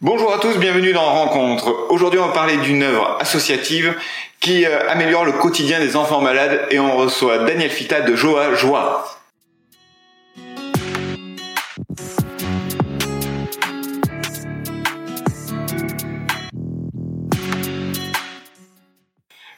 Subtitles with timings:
[0.00, 1.86] Bonjour à tous, bienvenue dans Rencontre.
[1.90, 3.96] Aujourd'hui, on va parler d'une œuvre associative
[4.40, 8.54] qui euh, améliore le quotidien des enfants malades et on reçoit Daniel Fita de Joa
[8.54, 9.06] Joie.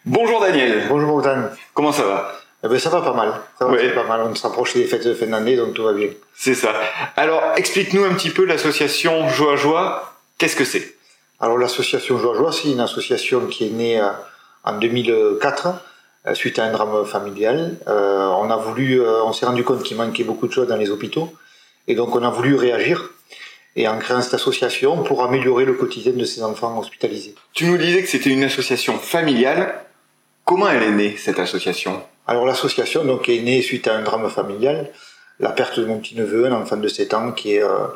[0.04, 0.86] Bonjour Daniel.
[0.88, 1.50] Bonjour Bogdan.
[1.74, 2.32] Comment ça va?
[2.64, 3.32] Eh ben, ça va pas mal.
[3.58, 3.90] Ça va Ouais.
[3.90, 4.20] pas mal.
[4.22, 6.08] On s'approche des fêtes de fin d'année, donc tout va bien.
[6.34, 6.72] C'est ça.
[7.16, 10.14] Alors, explique-nous un petit peu l'association Joie Joie.
[10.40, 10.94] Qu'est-ce que c'est?
[11.38, 14.08] Alors l'association Joie Joie, c'est une association qui est née euh,
[14.64, 15.68] en 2004
[16.26, 17.76] euh, suite à un drame familial.
[17.88, 20.78] Euh, on a voulu, euh, on s'est rendu compte qu'il manquait beaucoup de choses dans
[20.78, 21.30] les hôpitaux,
[21.86, 23.10] et donc on a voulu réagir.
[23.76, 27.34] Et en créant cette association pour améliorer le quotidien de ces enfants hospitalisés.
[27.52, 29.74] Tu nous disais que c'était une association familiale.
[30.46, 32.02] Comment elle est née, cette association?
[32.26, 34.90] Alors l'association donc est née suite à un drame familial,
[35.38, 37.88] la perte de mon petit neveu, un enfant de 7 ans qui est euh,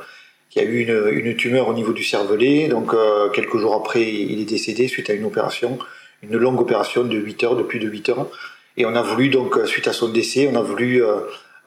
[0.55, 2.69] qui a eu une, une tumeur au niveau du cervelet.
[2.69, 5.81] Donc euh, quelques jours après, il est décédé suite à une opération,
[6.23, 8.27] une longue opération de 8 heures, de plus de 8 heures.
[8.77, 11.17] Et on a voulu donc euh, suite à son décès, on a voulu euh,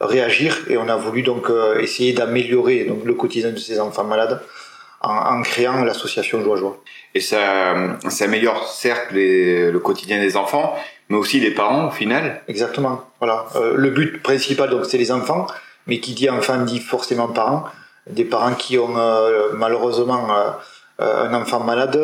[0.00, 4.04] réagir et on a voulu donc euh, essayer d'améliorer donc le quotidien de ces enfants
[4.04, 4.40] malades
[5.02, 6.78] en, en créant l'association Joie Joie.
[7.14, 7.74] Et ça,
[8.08, 10.74] ça améliore certes les- le quotidien des enfants,
[11.10, 12.40] mais aussi des parents au final.
[12.48, 13.04] Exactement.
[13.20, 13.44] Voilà.
[13.56, 15.46] Euh, le but principal, donc, c'est les enfants,
[15.86, 17.64] mais qui dit enfant dit forcément parents.
[18.10, 20.50] Des parents qui ont euh, malheureusement euh,
[21.00, 21.98] euh, un enfant malade,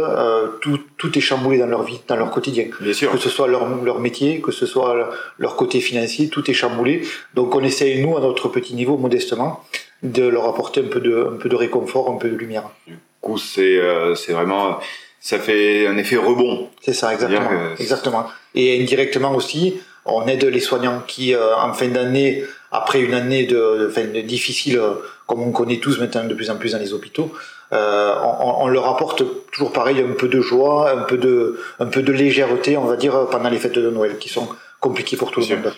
[0.61, 2.67] tout, tout est chamboulé dans leur vie, dans leur quotidien.
[2.81, 3.11] Bien sûr.
[3.11, 5.07] Que ce soit leur, leur métier, que ce soit le-
[5.39, 7.03] leur côté financier, tout est chamboulé.
[7.35, 9.65] Donc on essaye, nous, à notre petit niveau, modestement,
[10.03, 12.65] de leur apporter un peu de, un peu de réconfort, un peu de lumière.
[12.87, 14.79] Du coup, c'est euh, vraiment,
[15.19, 16.69] ça fait un effet rebond.
[16.83, 17.49] C'est ça, exactement.
[17.81, 18.27] Exactement.
[18.55, 23.47] Et indirectement aussi, on aide les soignants qui, euh, en fin d'année, après une année
[23.47, 24.95] de, de, fin, de difficile, euh,
[25.27, 27.33] comme on connaît tous maintenant de plus en plus dans les hôpitaux,
[27.73, 31.87] euh, on, on leur apporte toujours pareil un peu de joie, un peu de, un
[31.87, 34.49] peu de légèreté, on va dire, pendant les fêtes de Noël, qui sont
[34.81, 35.73] compliquées pour tout le monde.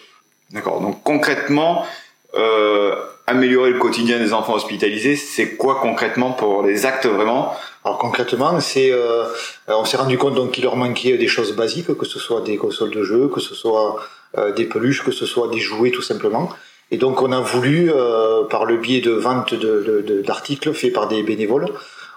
[0.53, 0.81] D'accord.
[0.81, 1.85] Donc concrètement,
[3.27, 7.53] améliorer le quotidien des enfants hospitalisés, c'est quoi concrètement pour les actes vraiment?
[7.85, 9.25] Alors concrètement, c'est, euh,
[9.69, 12.57] on s'est rendu compte donc qu'il leur manquait des choses basiques, que ce soit des
[12.57, 13.97] consoles de jeux, que ce soit
[14.39, 16.51] euh, des peluches, que ce soit des jouets tout simplement.
[16.91, 20.73] Et donc on a voulu, euh, par le biais de vente de- de- de- d'articles
[20.73, 21.69] faits par des bénévoles,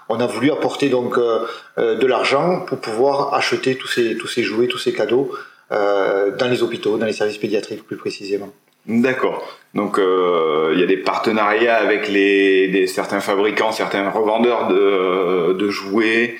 [0.08, 1.40] on a voulu apporter donc euh,
[1.78, 5.32] euh, de l'argent pour pouvoir acheter tous ces tous ces jouets, tous ces cadeaux
[5.72, 8.52] euh, dans les hôpitaux, dans les services pédiatriques plus précisément.
[8.86, 9.42] D'accord.
[9.74, 16.36] Donc euh, il y a des partenariats avec les, certains fabricants, certains revendeurs de, jouets,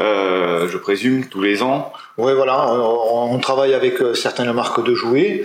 [0.00, 1.92] euh, je présume, tous les ans.
[2.18, 5.44] Ouais, voilà, on, travaille avec euh, certaines marques de jouets,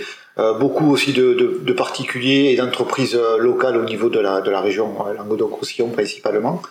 [0.59, 4.95] beaucoup aussi de, de, particuliers et d'entreprises locales au niveau de la, de la région
[5.17, 6.61] Languedoc-Roussillon principalement,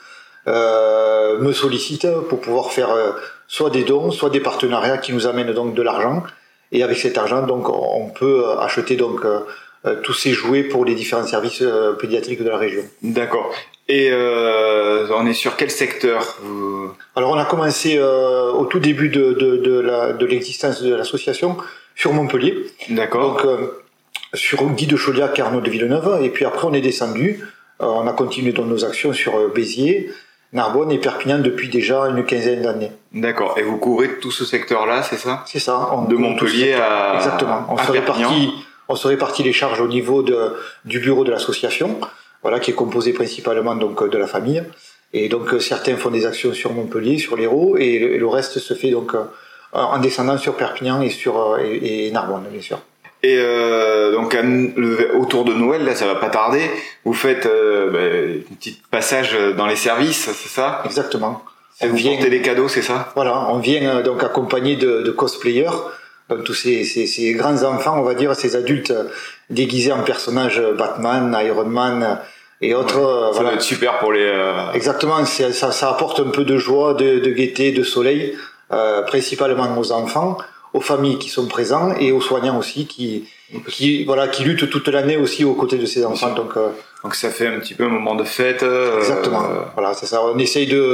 [0.46, 2.88] me sollicitent pour pouvoir faire
[3.46, 6.22] soit des dons, soit des partenariats qui nous amènent donc de l'argent.
[6.72, 9.40] Et avec cet argent, donc, on peut euh, acheter donc euh,
[9.86, 11.62] euh, tous ces jouets pour les différents services
[12.00, 12.82] pédiatriques de la région.
[13.02, 13.52] D'accord.
[13.88, 18.80] Et euh, on est sur quel secteur vous- Alors on a commencé euh, au tout
[18.80, 21.56] début de, de, l'existence de l'association
[21.94, 22.66] sur Montpellier.
[22.90, 23.32] D'accord.
[23.36, 23.82] Donc, euh,
[24.34, 27.40] sur Guy de Chauliac, Arnaud de Villeneuve, et puis après on est descendu.
[27.80, 30.10] On a continué dans nos actions sur Béziers,
[30.52, 32.92] Narbonne et Perpignan depuis déjà une quinzaine d'années.
[33.12, 33.54] D'accord.
[33.58, 35.42] Et vous couvrez tout ce secteur-là, c'est ça?
[35.46, 35.90] C'est ça.
[35.92, 37.66] On De Montpellier à Exactement.
[37.68, 38.28] On à se Perpignan.
[38.30, 38.52] répartit,
[38.88, 40.54] on se répartit les charges au niveau de,
[40.86, 41.98] du bureau de l'association,
[42.42, 44.62] voilà, qui est composé principalement donc de la famille.
[45.12, 48.58] Et donc certains font des actions sur Montpellier, sur l'Hérault, et, le- et le reste
[48.58, 49.24] se fait donc euh,
[49.72, 52.78] en descendant sur Perpignan et sur euh, et, et Narbonne, bien sûr.
[53.22, 56.62] Et euh, donc à le- autour de Noël, là, ça va pas tarder.
[57.04, 60.82] Vous faites euh, bah, une petite passage dans les services, c'est ça?
[60.84, 61.42] Exactement.
[61.80, 63.10] On Vous vient- portez des cadeaux, c'est ça?
[63.16, 65.70] Voilà, on vient euh, donc accompagné de, de cosplayers,
[66.28, 69.04] donc tous ces, ces, ces grands enfants, on va dire, ces adultes euh,
[69.50, 72.20] déguisés en personnages euh, Batman, Iron Man
[72.60, 72.94] et autres.
[72.94, 73.50] Ça voilà.
[73.50, 74.22] va être super pour les.
[74.24, 78.36] euh, Exactement, ça, ça apporte un peu de joie, de, de gaieté, de soleil,
[78.72, 80.38] euh, principalement aux enfants,
[80.78, 83.24] aux familles qui sont présents et aux soignants aussi qui,
[83.74, 86.32] qui voilà qui luttent toute l'année aussi aux côtés de ces enfants.
[86.40, 86.68] Donc euh,
[87.04, 88.62] Donc ça fait un petit peu un moment de fête.
[88.62, 90.18] euh, exactement, euh, voilà c'est ça.
[90.22, 90.86] On essaye de,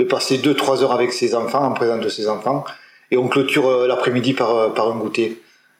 [0.00, 2.64] de passer deux trois heures avec ces enfants en présence de ces enfants
[3.10, 5.28] et on clôture euh, l'après-midi par euh, par un goûter.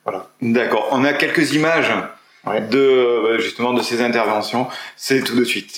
[0.06, 0.20] Voilà.
[0.40, 0.84] D'accord.
[0.96, 1.92] On a quelques images
[2.44, 2.60] Ouais.
[2.76, 4.64] de justement de ces interventions.
[4.96, 5.74] C'est tout de suite.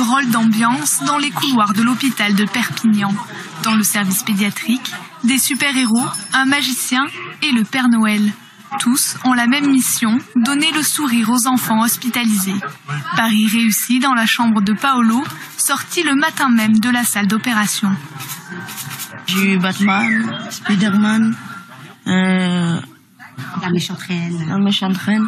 [0.00, 3.12] Drôle d'ambiance dans les couloirs de l'hôpital de Perpignan.
[3.62, 4.88] Dans le service pédiatrique,
[5.24, 7.06] des super-héros, un magicien
[7.42, 8.32] et le Père Noël.
[8.78, 12.54] Tous ont la même mission, donner le sourire aux enfants hospitalisés.
[13.16, 15.24] Paris réussi dans la chambre de Paolo,
[15.56, 17.90] sorti le matin même de la salle d'opération.
[19.26, 21.34] J'ai eu Batman, Spider-Man,
[22.06, 22.80] euh,
[23.60, 24.46] La méchante reine.
[24.48, 25.26] la méchante reine,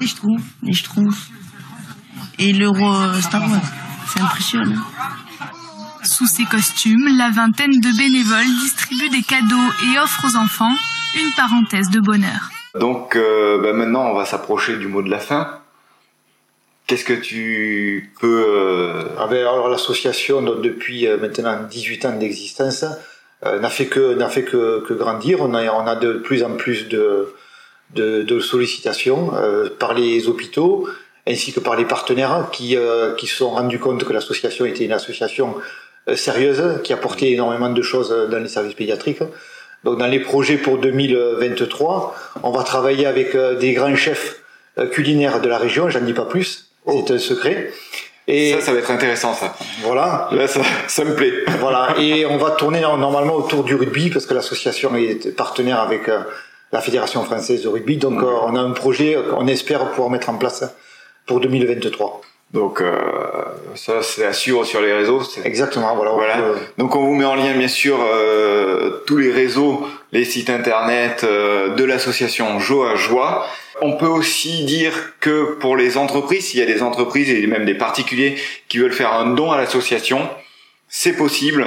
[0.00, 0.40] Et je trouve.
[0.66, 1.16] et je trouve.
[2.38, 3.60] Et le roi Star Wars.
[4.06, 4.80] C'est impressionnant.
[6.10, 10.74] Sous ces costumes, la vingtaine de bénévoles distribuent des cadeaux et offrent aux enfants
[11.14, 12.50] une parenthèse de bonheur.
[12.74, 15.60] Donc euh, bah, maintenant, on va s'approcher du mot de la fin.
[16.88, 18.44] Qu'est-ce que tu peux...
[18.44, 22.84] euh, Ah ben, alors l'association, depuis euh, maintenant 18 ans d'existence,
[23.46, 25.40] euh, n'a fait que n'a fait que, que grandir.
[25.42, 27.32] On a on a de plus en plus de
[27.94, 30.88] de, de sollicitations euh, par les hôpitaux
[31.24, 34.84] ainsi que par les partenaires qui euh, qui se sont rendus compte que l'association était
[34.84, 35.62] une association euh,
[36.14, 39.22] sérieuse qui apportait énormément de choses dans les services pédiatriques.
[39.84, 44.40] Donc dans les projets pour 2023, on va travailler avec euh, des grands chefs
[44.78, 45.88] euh, culinaires de la région.
[45.88, 47.70] J'en dis pas plus, c'est un secret.
[48.28, 49.54] Et Ça, ça va être intéressant, ça.
[49.82, 51.32] voilà, Là, ça, ça me plaît.
[51.58, 51.94] voilà.
[51.98, 56.20] Et on va tourner normalement autour du rugby parce que l'association est partenaire avec euh,
[56.72, 57.96] la Fédération française de rugby.
[57.96, 60.64] Donc euh, on a un projet qu'on espère pouvoir mettre en place
[61.26, 62.20] pour 2023.
[62.52, 62.98] Donc euh,
[63.74, 65.22] ça, c'est à suivre sur les réseaux.
[65.44, 66.12] Exactement, voilà.
[66.12, 66.36] Voilà.
[66.38, 70.24] On peut- Donc on vous met en lien bien sûr euh, tous les réseaux, les
[70.24, 73.46] sites internet euh, de l'association Joie à Joie.
[73.82, 77.64] On peut aussi dire que pour les entreprises, s'il y a des entreprises et même
[77.64, 78.36] des particuliers
[78.68, 80.28] qui veulent faire un don à l'association,
[80.88, 81.64] c'est possible.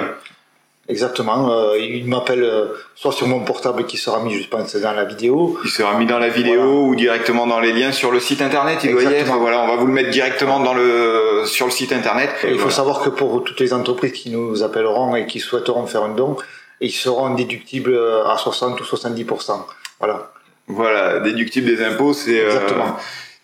[0.89, 1.49] Exactement.
[1.51, 2.65] Euh, il m'appelle euh,
[2.95, 5.57] soit sur mon portable qui sera mis, je pense, dans la vidéo.
[5.63, 6.71] Il sera mis dans la vidéo Voilà.
[6.71, 8.79] ou directement dans les liens sur le site internet.
[8.83, 9.11] Il doit y être.
[9.13, 9.39] Exactement.
[9.39, 12.29] Voilà, on va vous le mettre directement dans le sur le site internet.
[12.43, 15.85] Et il faut savoir que pour toutes les entreprises qui nous appelleront et qui souhaiteront
[15.87, 16.35] faire un don,
[16.81, 19.65] ils seront déductibles à 60 ou 70%.
[19.99, 20.33] Voilà.
[20.67, 22.95] Voilà, déductible des impôts, c'est euh, Exactement.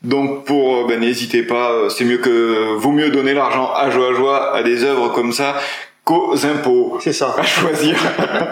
[0.03, 3.89] donc pour euh, ben, n'hésitez pas, euh, c'est mieux que vaut mieux donner l'argent à
[3.89, 5.56] joie à joie à des œuvres comme ça
[6.09, 6.97] qu'aux impôts.
[7.01, 7.35] C'est ça.
[7.38, 7.95] À choisir.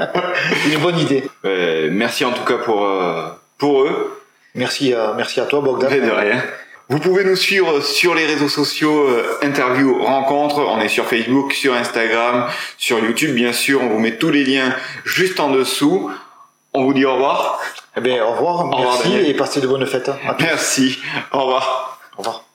[0.72, 1.24] Une bonne idée.
[1.44, 4.22] Euh, merci en tout cas pour euh, pour eux.
[4.54, 5.90] Merci, à merci à toi, Bogdan.
[5.90, 6.44] De rien.
[6.90, 10.60] Vous pouvez nous suivre sur les réseaux sociaux, euh, interviews, rencontres.
[10.60, 12.46] On est sur Facebook, sur Instagram,
[12.78, 13.82] sur YouTube, bien sûr.
[13.82, 16.12] On vous met tous les liens juste en dessous.
[16.74, 17.60] On vous dit au revoir.
[17.98, 20.10] Eh bien, au revoir, merci et passez de bonnes fêtes.
[20.10, 20.44] À tous.
[20.44, 21.00] Merci.
[21.32, 22.00] Au revoir.
[22.16, 22.47] Au revoir.